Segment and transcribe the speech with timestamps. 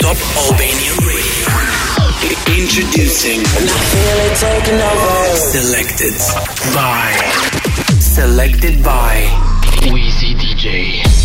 [0.00, 1.46] Top Albanian Radio.
[2.56, 3.44] Introducing.
[5.36, 6.14] Selected
[6.74, 7.10] by.
[8.00, 9.26] Selected by.
[9.90, 11.19] Wizii DJ.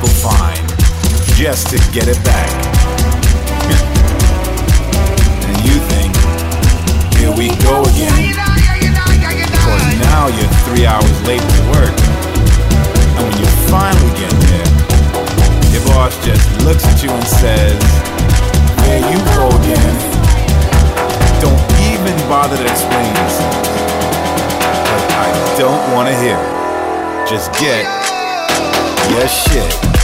[0.00, 0.64] people find
[1.36, 2.48] just to get it back.
[5.44, 6.08] and you think,
[7.20, 8.32] here we go again.
[9.44, 11.92] Because now you're three hours late to work.
[13.12, 14.64] And when you finally get there,
[15.68, 17.76] your boss just looks at you and says,
[18.88, 19.96] there you go again.
[21.44, 21.60] Don't
[21.92, 23.68] even bother to explain yourself.
[25.12, 25.28] I
[25.58, 26.40] don't want to hear.
[27.28, 27.99] Just get
[29.10, 29.99] Yes, shit.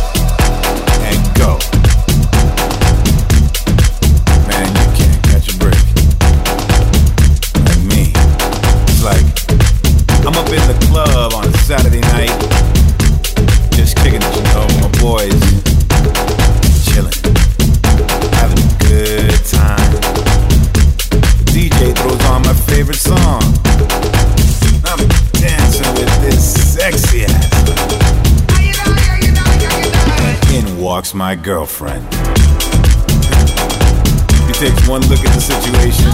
[31.27, 32.05] my girlfriend.
[34.47, 36.13] He takes one look at the situation,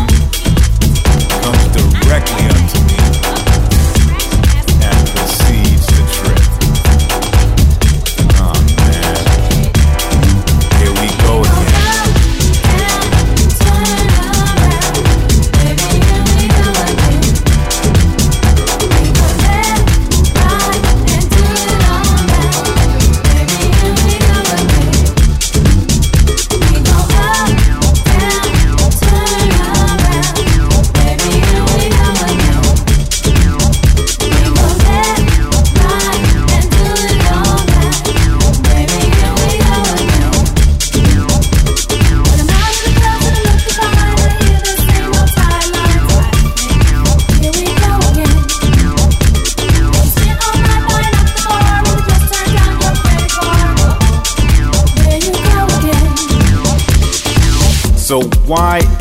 [1.43, 3.02] comes directly up to me.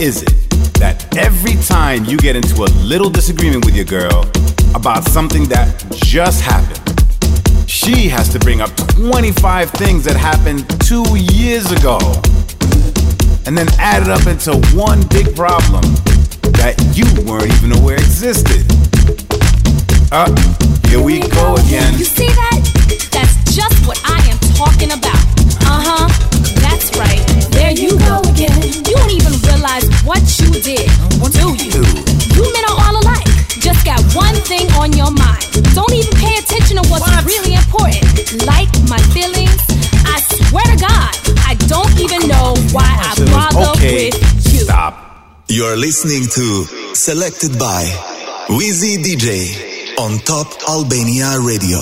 [0.01, 0.49] Is it
[0.81, 4.25] that every time you get into a little disagreement with your girl
[4.73, 6.81] about something that just happened,
[7.69, 11.05] she has to bring up 25 things that happened two
[11.37, 11.99] years ago
[13.45, 15.85] and then add it up into one big problem
[16.57, 18.65] that you weren't even aware existed?
[20.11, 20.33] Uh,
[20.89, 21.93] here we go again.
[21.93, 22.57] You see that?
[23.13, 25.21] That's just what I am talking about.
[25.61, 26.10] Uh huh.
[30.11, 30.89] What you did,
[31.23, 31.71] What do you?
[32.35, 33.23] You men are all alike.
[33.63, 35.39] Just got one thing on your mind.
[35.73, 37.23] Don't even pay attention to what's What?
[37.23, 38.43] really important.
[38.45, 39.55] Like my feelings.
[40.03, 41.15] I swear to God,
[41.47, 44.59] I don't even know why I bother okay, with you.
[44.67, 44.93] stop.
[45.47, 47.85] You're listening to Selected by
[48.49, 51.79] Wizii DJ on Top Albania Radio.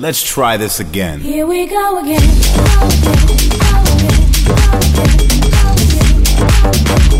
[0.00, 1.20] Let's try this again.
[1.20, 2.18] Here we go again.
[2.18, 5.33] Go again, go again, go
[6.64, 7.13] Bum, bum, bum.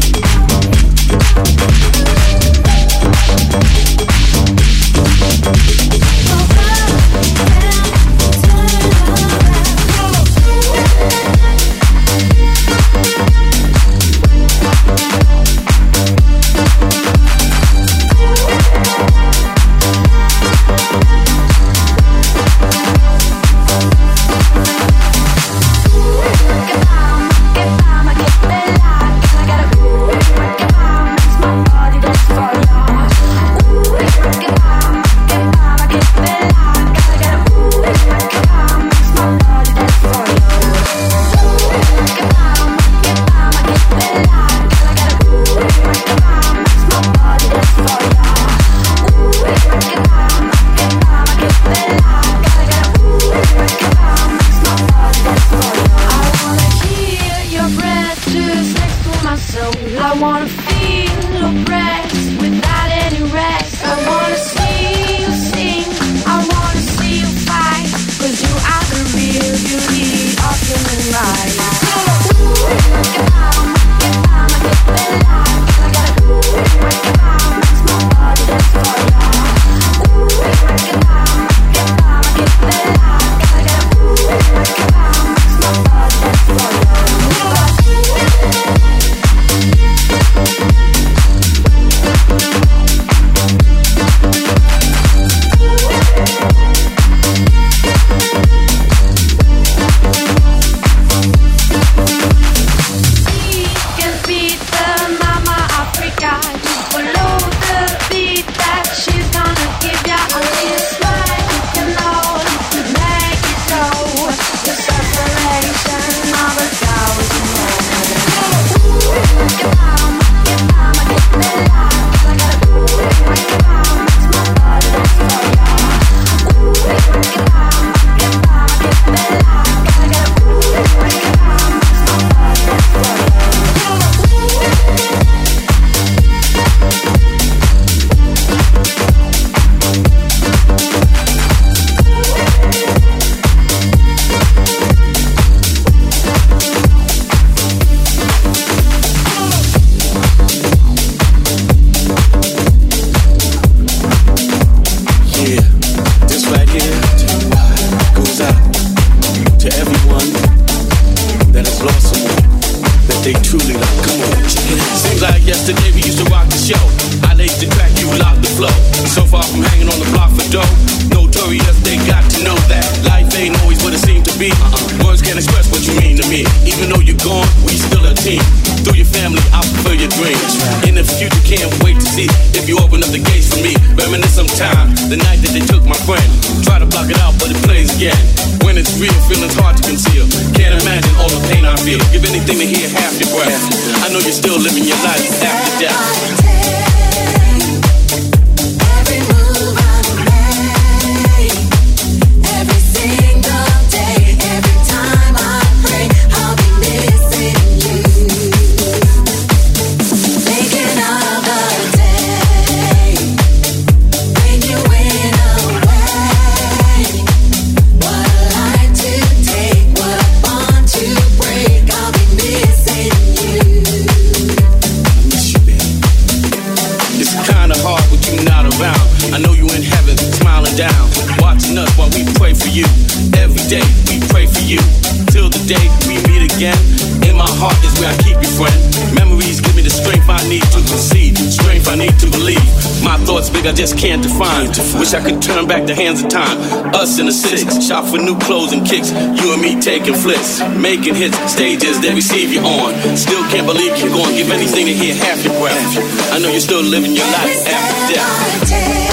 [245.65, 246.59] Run back the hands of time.
[246.95, 247.87] Us in the six.
[247.87, 249.11] Shop for new clothes and kicks.
[249.13, 250.61] You and me taking flips.
[250.77, 251.39] Making hits.
[251.51, 253.17] Stages they receive you on.
[253.17, 254.37] Still can't believe you're going.
[254.37, 256.33] Give anything to hear half your breath.
[256.35, 259.04] I know you're still living your life after death.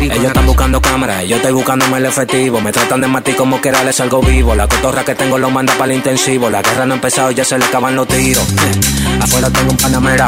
[0.00, 2.58] Ellos están buscando cámaras, yo estoy buscándome el efectivo.
[2.62, 4.54] Me tratan de matar como quiera, les salgo vivo.
[4.54, 6.48] La cotorra que tengo lo manda para el intensivo.
[6.48, 8.46] La guerra no ha empezado, ya se le acaban los tiros.
[9.20, 10.26] Afuera tengo un panamera.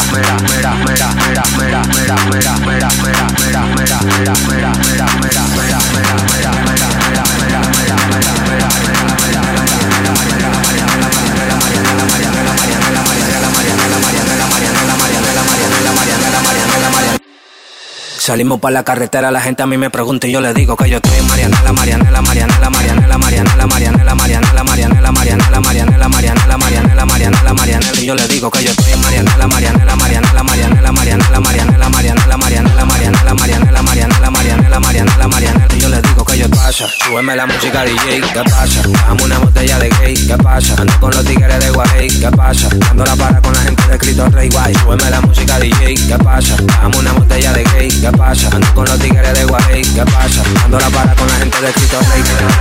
[18.23, 20.89] Salimos para la carretera, la gente a mí me pregunta y yo le digo que
[20.89, 27.05] yo estoy en Marianela, Marianela, Marianela, Marianela, Marianela, Marianela, Marianela, Marianela, Marianela, Marianela, Marianela, Marianela,
[27.05, 31.41] Marianela, Marianela, y yo le digo que yo estoy en Marianela, Marianela, Marianela, Marianela, Marianela,
[31.41, 36.49] Marianela, Marianela, Marianela, Marianela, Marianela, Marianela, Marianela, Marianela, Marianela, y yo le digo que yo
[36.51, 38.83] pasa, súbeme la música DJ, ¿qué pasa?
[39.05, 40.77] Dame una botella de gay, ¿qué pasa?
[40.79, 42.69] Ando con los tigres de Guay, ¿qué pasa?
[42.71, 43.65] Dando la para con la
[44.03, 46.57] de Cristo Rey Guay, súbeme la música DJ, ¿qué pasa?
[46.81, 48.49] Dame una botella de gay, ¿qué pasa?
[48.53, 50.43] Ando con los tigres de Guay, ¿qué pasa?
[50.55, 52.23] Dando la para con la gente de Cristo Rey.
[52.23, 52.53] Dando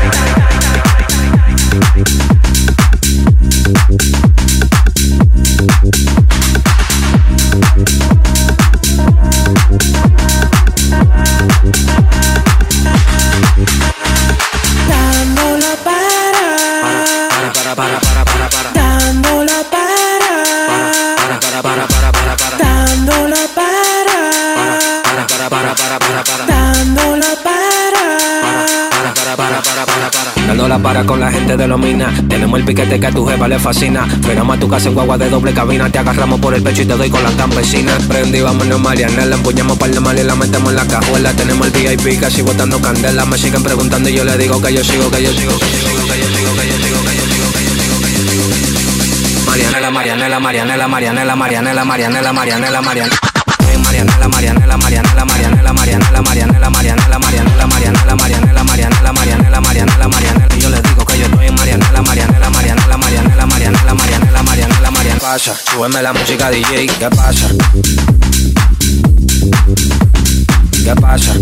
[30.72, 32.14] la para con la gente de los minas.
[32.30, 34.08] Tenemos el piquete que a tu jefa le fascina.
[34.22, 35.90] Fregamos a tu casa en guagua de doble cabina.
[35.90, 37.98] Te agarramos por el pecho y te doy con la campesina.
[38.08, 39.36] Prendí, vámonos Marianela.
[39.36, 41.34] Empuñamos par de mal y la metemos en la cajuela.
[41.34, 43.26] Tenemos el VIP casi botando candela.
[43.26, 45.78] Me siguen preguntando y yo le digo que yo sigo, que yo sigo, que yo
[45.78, 47.56] sigo, que yo sigo, que yo sigo, que yo sigo,
[48.64, 49.46] sigo.
[49.46, 53.31] Marianela, Marianela, Marianela, Marianela, Marianela, Marianela, Marianela, Marianela.
[54.02, 60.70] Marianela, Marianela, Marianela, Marianela, Marianela, Marianela, Marianela, Marianela, Marianela, Marianela, Marianela, Marianela, Marianela, Marianela, yo
[60.70, 65.20] les digo que yo estoy en Marianela, Marianela, Marianela, Marianela, Marianela, Marianela, Marianela, Marianela.
[65.20, 67.48] Pasa, súbeme la música DJ, ¿qué pasa?
[70.84, 71.34] ¿Qué pasa?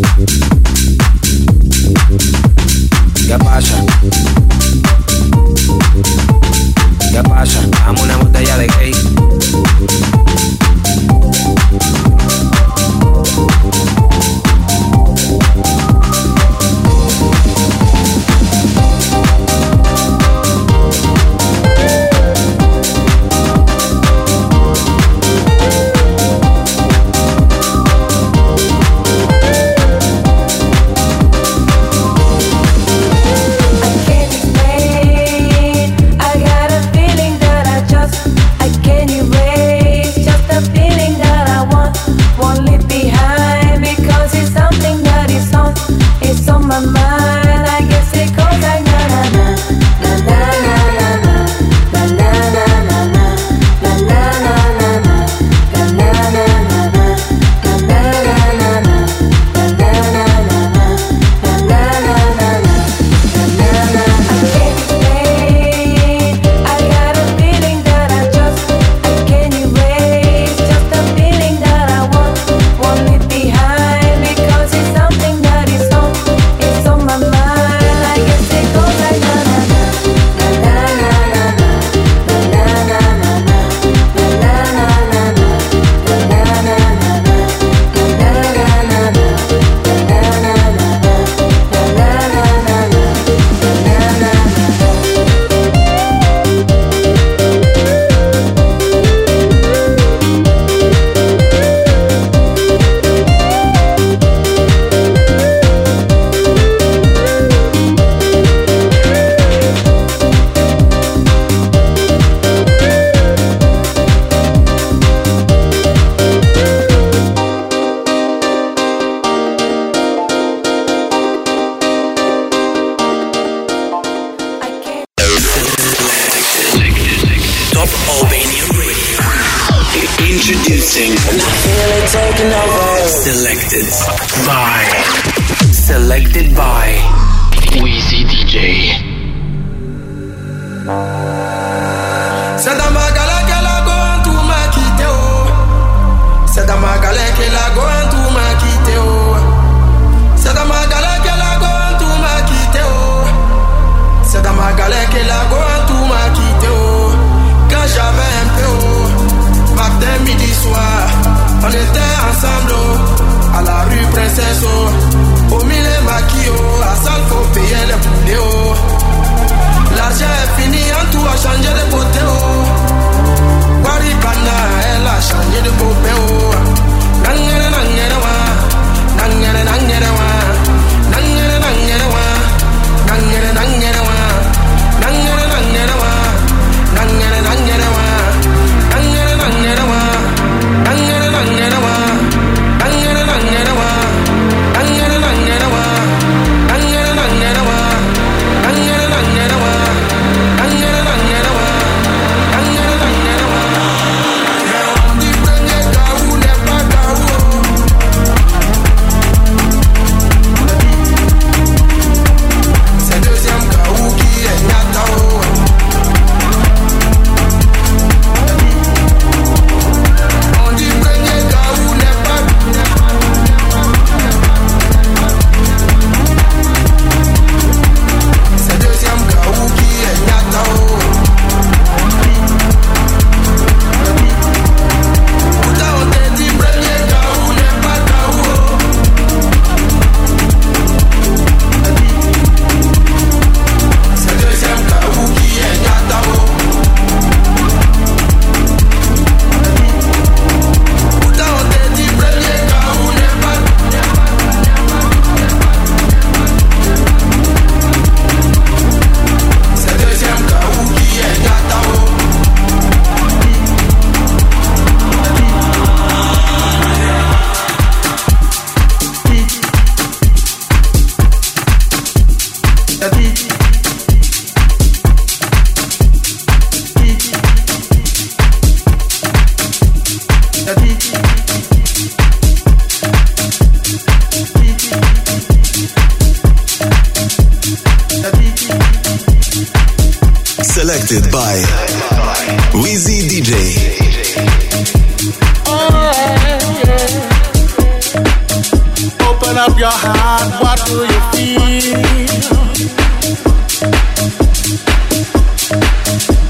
[3.26, 3.76] ¿Qué pasa?
[7.12, 7.60] ¿Qué pasa?
[7.86, 10.59] Dame una botella de gay.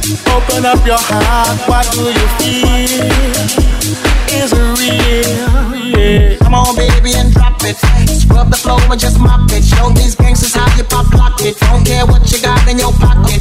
[0.10, 2.89] Open up your heart, what do you feel?
[4.34, 5.69] Is it real?
[5.86, 6.38] Yeah.
[6.41, 7.78] Come on, baby, and drop it.
[8.10, 9.62] Scrub the floor and just mop it.
[9.62, 11.60] Show these gangsters how you pop lock it.
[11.60, 13.38] Don't care what you got in your pocket.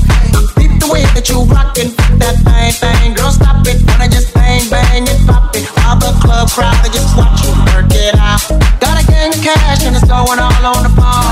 [0.60, 1.88] Beat the way that you rockin'.
[2.20, 3.80] That bang bang, girl, stop it.
[3.88, 5.64] Wanna just bang bang and pop it.
[5.72, 8.44] While the club crowd they just watch you work it out.
[8.76, 11.27] Got a gang of cash and it's going all on the ball.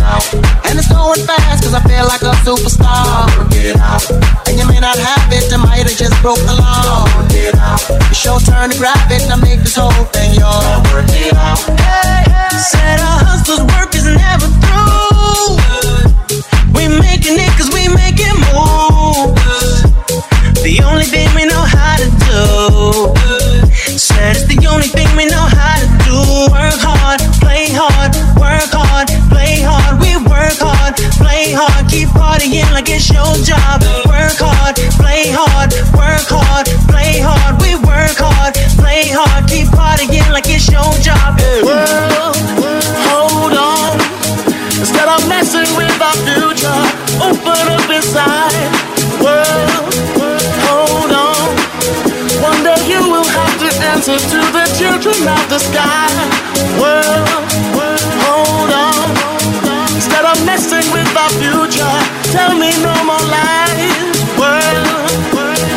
[0.00, 0.24] Out.
[0.64, 3.28] And it's going fast cause I feel like a superstar.
[3.36, 4.00] Work it out.
[4.48, 7.04] And you may not have it, I might have just broke the law.
[7.18, 7.82] Work it out.
[8.08, 10.64] It's your turn to grab it I make this whole thing yours.
[10.96, 11.60] Work it out.
[11.76, 12.24] Hey,
[12.56, 15.60] said a hustler's work is never through.
[16.72, 19.36] We making it cause we make it move.
[20.64, 23.12] The only thing we know how to do.
[23.98, 24.61] Said it's the
[31.42, 33.82] play hard, keep partying like it's your job.
[34.06, 37.58] Work hard, play hard, work hard, play hard.
[37.58, 41.34] We work hard, play hard, keep partying like it's your job.
[41.66, 42.34] Well,
[43.10, 43.98] hold on.
[44.78, 46.82] Instead of messing with our future,
[47.18, 48.70] open up inside.
[49.18, 49.90] Well,
[50.62, 51.48] hold on.
[52.38, 56.06] One day you will have to answer to the children of the sky.
[56.78, 57.26] Well,
[58.30, 59.32] hold on.
[59.94, 60.71] Instead of messing with our future,
[62.32, 64.08] tell me no more lies.
[64.40, 64.84] Well,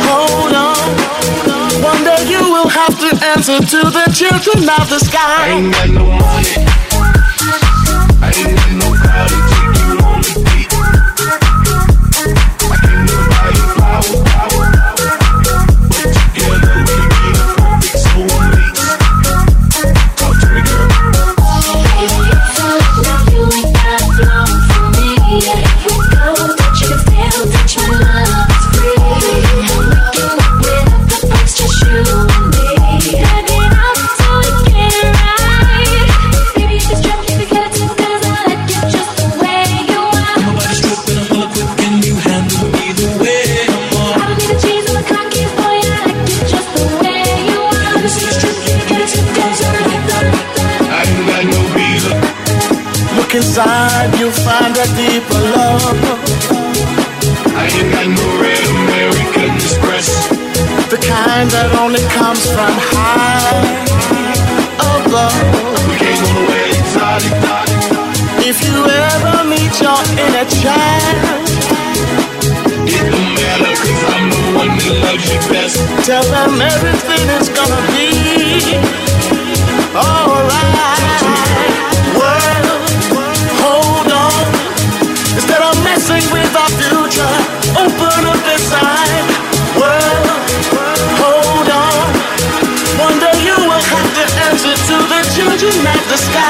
[0.08, 0.88] hold on.
[1.84, 5.50] One day you will have to answer to the children of the sky.
[5.50, 6.56] ain't got no money.
[8.24, 9.45] I ain't got no car
[62.54, 63.62] from high
[64.78, 65.34] above.
[68.48, 71.46] If you ever meet your inner child,
[74.12, 75.78] I'm the one loves you best.
[76.06, 79.05] tell them everything is gonna be
[95.84, 96.45] of the sky.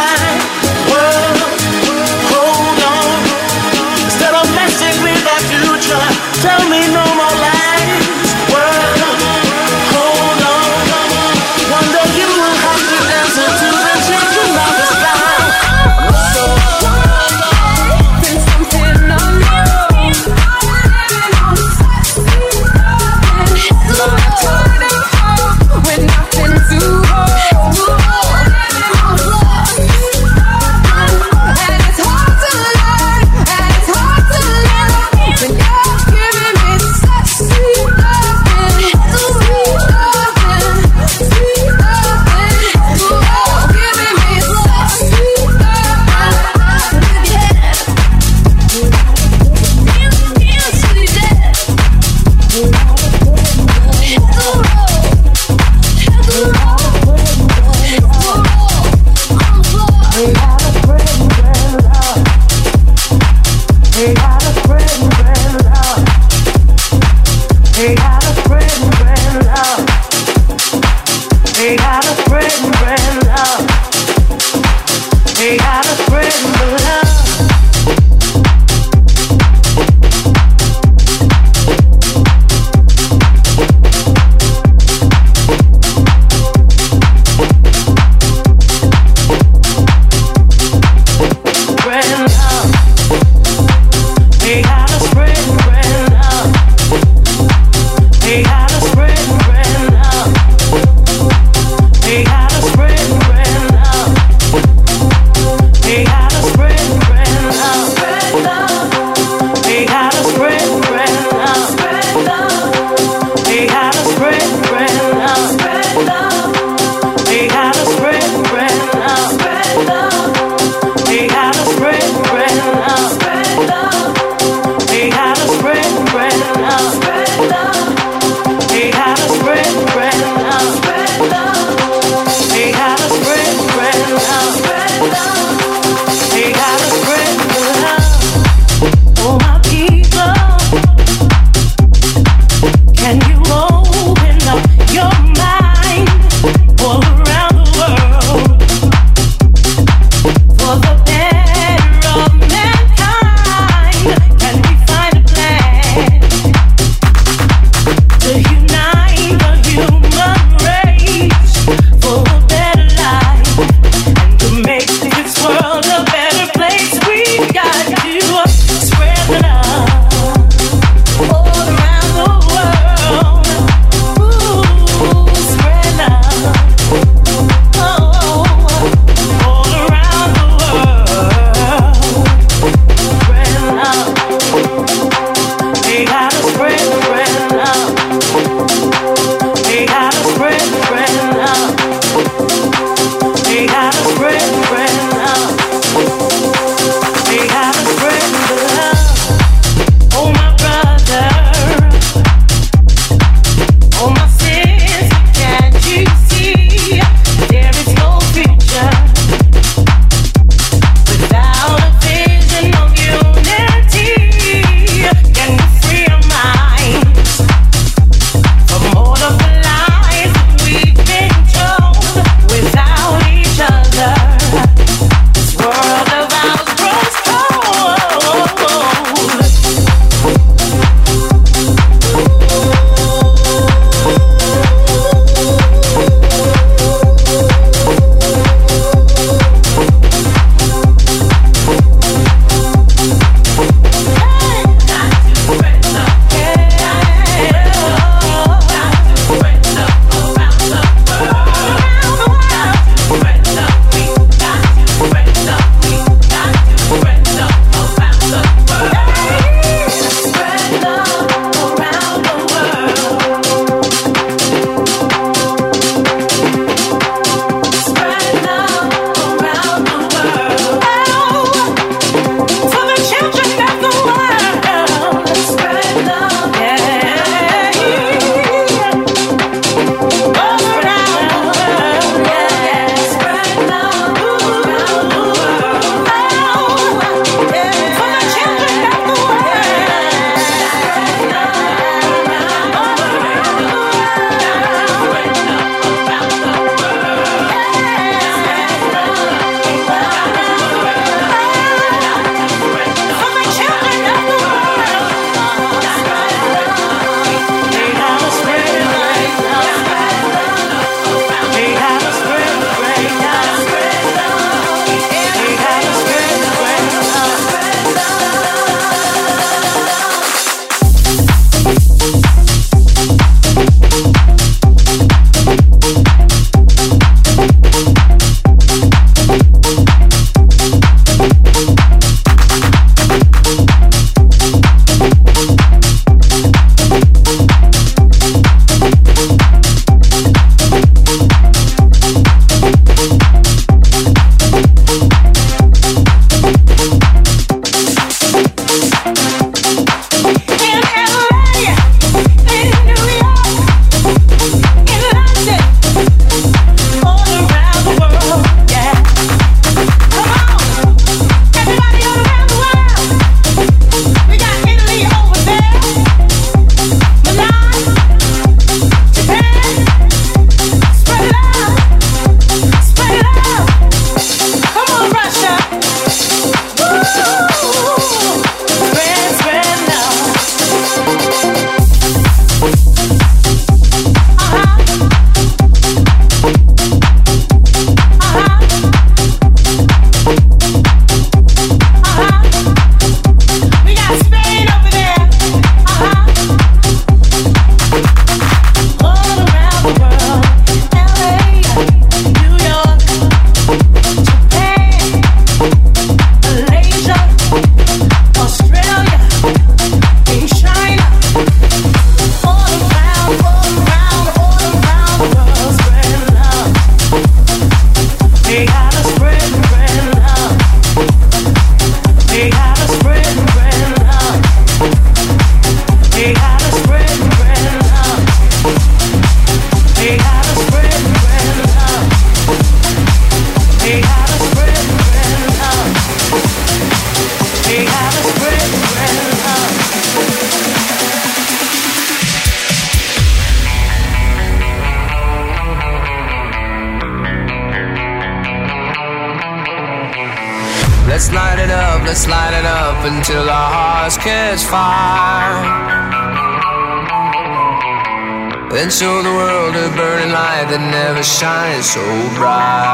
[461.97, 462.86] So bright.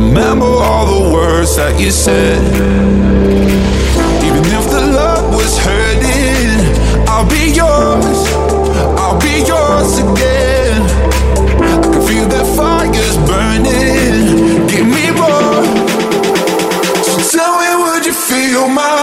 [0.00, 2.40] remember all the words that you said.
[4.26, 6.60] Even if the love was hurting,
[7.06, 8.18] I'll be yours,
[9.00, 10.80] I'll be yours again.
[11.72, 14.66] I can feel that fire's burning.
[14.72, 15.64] Give me more.
[17.04, 18.99] So tell me, would you feel my?